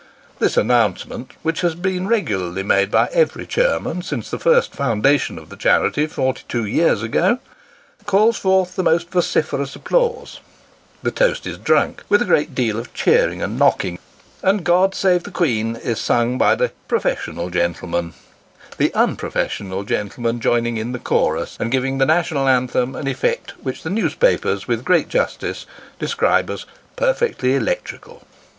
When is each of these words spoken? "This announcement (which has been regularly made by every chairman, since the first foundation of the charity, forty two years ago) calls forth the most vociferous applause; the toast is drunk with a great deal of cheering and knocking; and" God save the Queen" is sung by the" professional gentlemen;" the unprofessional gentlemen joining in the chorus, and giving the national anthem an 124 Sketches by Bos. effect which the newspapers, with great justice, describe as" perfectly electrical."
"This 0.39 0.57
announcement 0.57 1.33
(which 1.43 1.61
has 1.61 1.75
been 1.75 2.07
regularly 2.07 2.63
made 2.63 2.89
by 2.89 3.07
every 3.13 3.45
chairman, 3.45 4.01
since 4.01 4.31
the 4.31 4.39
first 4.39 4.73
foundation 4.73 5.37
of 5.37 5.49
the 5.49 5.55
charity, 5.55 6.07
forty 6.07 6.41
two 6.49 6.65
years 6.65 7.03
ago) 7.03 7.37
calls 8.07 8.35
forth 8.37 8.75
the 8.75 8.81
most 8.81 9.11
vociferous 9.11 9.75
applause; 9.75 10.39
the 11.03 11.11
toast 11.11 11.45
is 11.45 11.59
drunk 11.59 12.01
with 12.09 12.19
a 12.19 12.25
great 12.25 12.55
deal 12.55 12.79
of 12.79 12.91
cheering 12.95 13.43
and 13.43 13.59
knocking; 13.59 13.99
and" 14.41 14.63
God 14.63 14.95
save 14.95 15.21
the 15.21 15.29
Queen" 15.29 15.75
is 15.75 15.99
sung 15.99 16.39
by 16.39 16.55
the" 16.55 16.71
professional 16.87 17.51
gentlemen;" 17.51 18.15
the 18.79 18.91
unprofessional 18.95 19.83
gentlemen 19.83 20.39
joining 20.39 20.77
in 20.77 20.93
the 20.93 20.97
chorus, 20.97 21.55
and 21.59 21.71
giving 21.71 21.99
the 21.99 22.07
national 22.07 22.47
anthem 22.47 22.95
an 22.95 23.05
124 23.05 23.13
Sketches 23.13 23.21
by 23.21 23.27
Bos. 23.29 23.51
effect 23.53 23.63
which 23.63 23.83
the 23.83 23.89
newspapers, 23.91 24.67
with 24.67 24.83
great 24.83 25.09
justice, 25.09 25.67
describe 25.99 26.49
as" 26.49 26.65
perfectly 26.95 27.53
electrical." 27.55 28.23